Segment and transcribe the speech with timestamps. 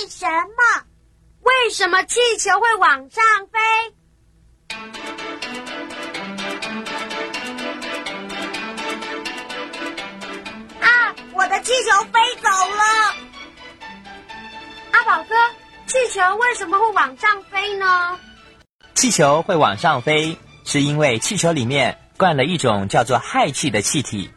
[0.00, 0.84] 为什么？
[1.40, 3.58] 为什么气球会往上飞？
[10.80, 11.12] 啊！
[11.34, 12.84] 我的气球飞走了。
[14.92, 15.34] 阿宝哥，
[15.88, 18.20] 气球为什么会往上飞呢？
[18.94, 24.30] 气球会往上飞，是因为气球里面灌了一种叫做氦气的气体。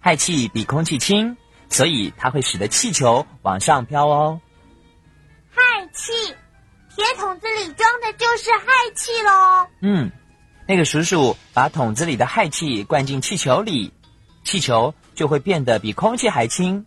[0.00, 1.36] 氦气比空气轻，
[1.68, 4.40] 所以它会使得气球往上飘哦。
[5.96, 6.12] 氦气，
[6.94, 9.66] 铁桶子里装的就是氦气喽。
[9.80, 10.12] 嗯，
[10.68, 13.92] 那个叔叔把桶子里的氦气灌进气球里，
[14.44, 16.84] 气球就会变得比空气还轻。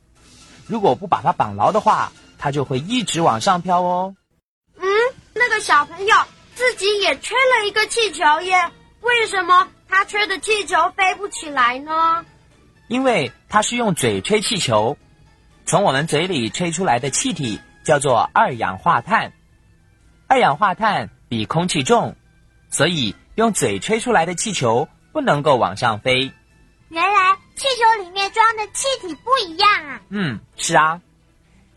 [0.68, 4.16] 如果不把它绑牢的话，它就会一直往上飘哦。
[4.78, 4.86] 嗯，
[5.34, 6.16] 那个小朋友
[6.56, 8.72] 自己也吹了一个气球耶，
[9.02, 12.24] 为什么他吹的气球飞不起来呢？
[12.88, 14.96] 因为他是用嘴吹气球，
[15.66, 19.34] 从我们嘴里吹出来的气体叫做二氧化碳。
[20.28, 22.16] 二氧化碳比空气重，
[22.70, 26.32] 所以用嘴吹出来的气球不能够往上飞。
[26.90, 30.02] 原来气球里面装的气体不一样啊！
[30.10, 31.02] 嗯，是啊，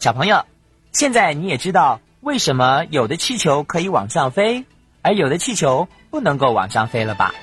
[0.00, 0.44] 小朋友，
[0.92, 4.66] 现在你也知道为什么有的气球可以往上飞，
[5.00, 7.34] 而有的气球不能够往上飞了吧？